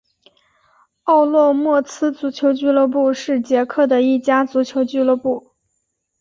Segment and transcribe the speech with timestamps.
[1.03, 5.51] 奥洛莫茨足球俱乐部是捷克的一家足球俱乐部。